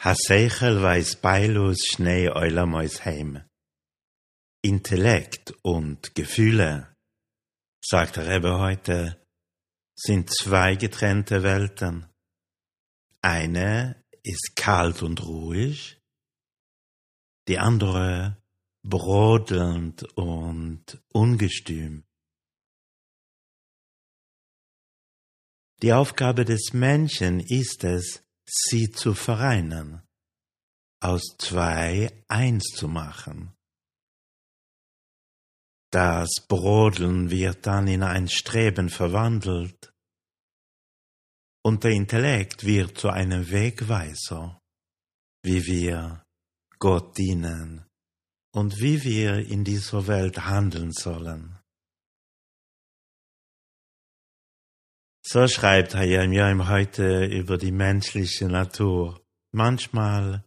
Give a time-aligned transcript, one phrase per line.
[0.00, 3.42] Haseichel weiß beilos Schnee Eulermäus heim.
[4.62, 6.94] Intellekt und Gefühle,
[7.84, 9.26] sagt der Rebbe heute,
[9.96, 12.06] sind zwei getrennte Welten.
[13.22, 16.00] Eine ist kalt und ruhig,
[17.48, 18.40] die andere
[18.84, 22.04] brodelnd und ungestüm.
[25.82, 30.02] Die Aufgabe des Menschen ist es, sie zu vereinen,
[31.00, 33.54] aus zwei eins zu machen.
[35.90, 39.92] Das Brodeln wird dann in ein Streben verwandelt
[41.64, 44.60] und der Intellekt wird zu einem Wegweiser,
[45.42, 46.24] wie wir
[46.78, 47.86] Gott dienen
[48.52, 51.57] und wie wir in dieser Welt handeln sollen.
[55.30, 59.20] So schreibt Hayam heute über die menschliche Natur.
[59.52, 60.42] Manchmal,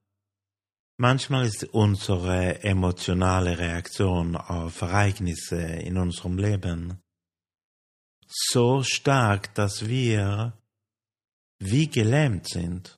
[0.97, 6.99] manchmal ist unsere emotionale Reaktion auf Ereignisse in unserem Leben
[8.27, 10.57] so stark, dass wir
[11.59, 12.97] wie gelähmt sind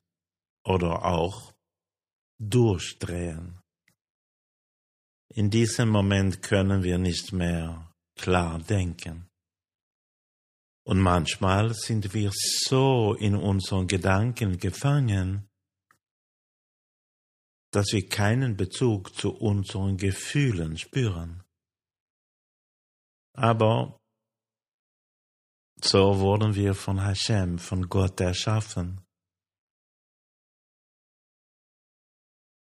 [0.64, 1.52] oder auch
[2.38, 3.60] durchdrehen.
[5.34, 9.28] In diesem Moment können wir nicht mehr klar denken.
[10.86, 15.48] Und manchmal sind wir so in unseren Gedanken gefangen,
[17.70, 21.42] dass wir keinen Bezug zu unseren Gefühlen spüren.
[23.32, 23.98] Aber
[25.82, 29.04] so wurden wir von Hashem, von Gott erschaffen.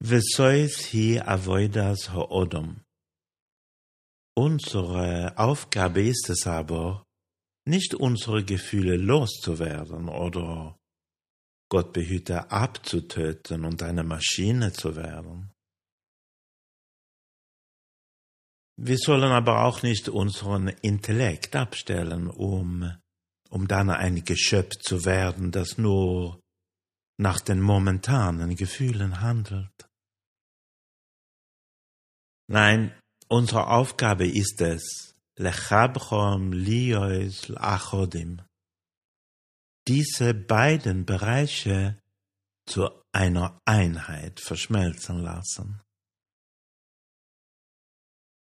[0.01, 2.81] Vesois hi avoidas ha'odom.
[4.35, 7.05] Unsere Aufgabe ist es aber,
[7.65, 10.79] nicht unsere Gefühle loszuwerden oder
[11.71, 15.53] Gott behüte abzutöten und eine Maschine zu werden.
[18.77, 22.93] Wir sollen aber auch nicht unseren Intellekt abstellen, um,
[23.49, 26.41] um dann ein Geschöpf zu werden, das nur
[27.19, 29.89] nach den momentanen Gefühlen handelt.
[32.51, 32.99] Nein,
[33.29, 38.43] unsere Aufgabe ist es, lechabchom liois achodim.
[39.89, 41.99] Diese beiden Bereiche
[42.67, 45.81] zu einer Einheit verschmelzen lassen.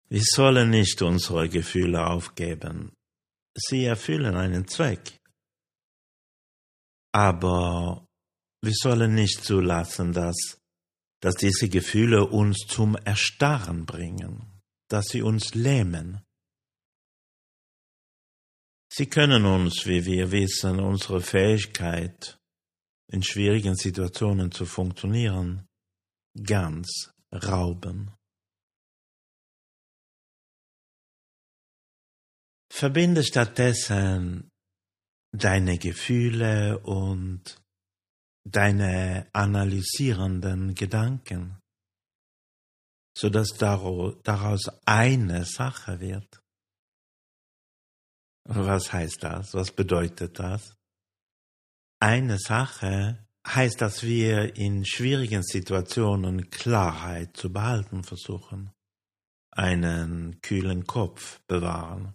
[0.09, 2.93] Wir sollen nicht unsere Gefühle aufgeben.
[3.57, 5.19] Sie erfüllen einen Zweck.
[7.13, 8.07] Aber
[8.63, 10.59] wir sollen nicht zulassen, dass,
[11.21, 16.23] dass diese Gefühle uns zum Erstarren bringen, dass sie uns lähmen.
[18.93, 22.39] Sie können uns, wie wir wissen, unsere Fähigkeit,
[23.13, 25.69] in schwierigen Situationen zu funktionieren,
[26.45, 28.13] ganz rauben.
[32.73, 34.49] Verbinde stattdessen
[35.33, 37.63] deine Gefühle und
[38.45, 41.61] deine analysierenden Gedanken,
[43.17, 46.41] so dass daraus eine Sache wird.
[48.45, 49.55] Was heißt das?
[49.55, 50.77] Was bedeutet das?
[52.01, 58.71] Eine Sache heißt, dass wir in schwierigen Situationen Klarheit zu behalten versuchen,
[59.51, 62.15] einen kühlen Kopf bewahren.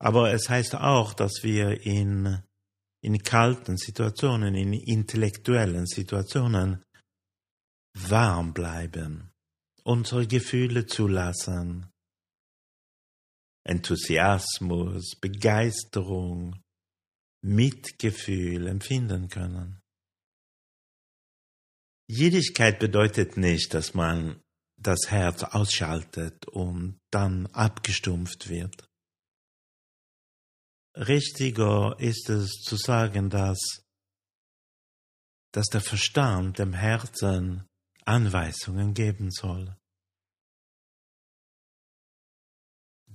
[0.00, 2.42] Aber es heißt auch, dass wir in,
[3.02, 6.84] in kalten Situationen, in intellektuellen Situationen
[7.94, 9.32] warm bleiben,
[9.82, 11.90] unsere Gefühle zulassen,
[13.68, 16.62] Enthusiasmus, Begeisterung,
[17.44, 19.80] Mitgefühl empfinden können.
[22.10, 24.40] Jüdigkeit bedeutet nicht, dass man
[24.80, 28.88] das Herz ausschaltet und dann abgestumpft wird.
[30.96, 33.58] Richtiger ist es zu sagen, dass,
[35.52, 37.66] dass der Verstand dem Herzen
[38.06, 39.76] Anweisungen geben soll.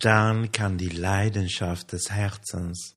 [0.03, 2.95] Dann kann die Leidenschaft des Herzens,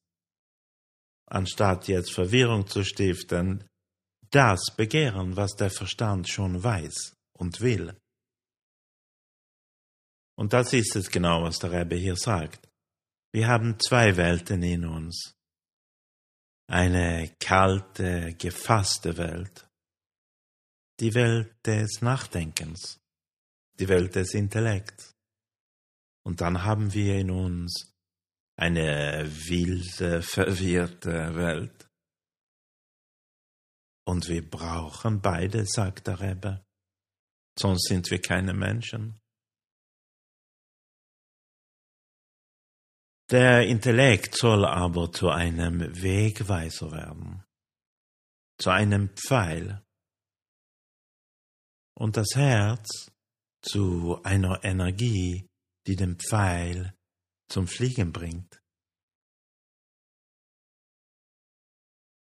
[1.26, 3.68] anstatt jetzt Verwirrung zu stiften,
[4.30, 7.96] das begehren, was der Verstand schon weiß und will.
[10.36, 12.68] Und das ist es genau, was der Rebbe hier sagt.
[13.32, 15.34] Wir haben zwei Welten in uns.
[16.68, 19.68] Eine kalte, gefasste Welt.
[21.00, 22.98] Die Welt des Nachdenkens.
[23.78, 25.15] Die Welt des Intellekts.
[26.26, 27.94] Und dann haben wir in uns
[28.58, 31.88] eine wilde, verwirrte Welt.
[34.05, 36.67] Und wir brauchen beide, sagt der Rebbe.
[37.56, 39.20] Sonst sind wir keine Menschen.
[43.31, 47.44] Der Intellekt soll aber zu einem Wegweiser werden,
[48.58, 49.81] zu einem Pfeil.
[51.96, 53.12] Und das Herz
[53.62, 55.49] zu einer Energie,
[55.86, 56.94] die den Pfeil
[57.48, 58.62] zum Fliegen bringt.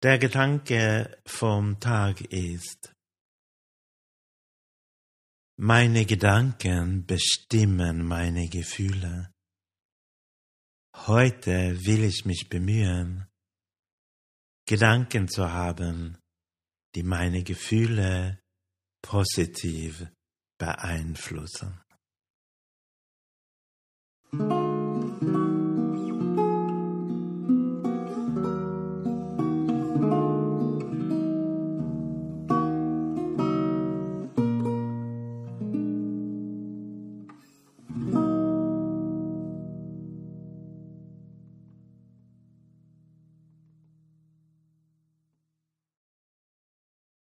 [0.03, 2.95] Der Gedanke vom Tag ist,
[5.59, 9.35] meine Gedanken bestimmen meine Gefühle.
[10.97, 13.29] Heute will ich mich bemühen,
[14.67, 16.17] Gedanken zu haben,
[16.95, 18.41] die meine Gefühle
[19.03, 20.07] positiv
[20.59, 21.79] beeinflussen.
[24.33, 24.60] Thank you.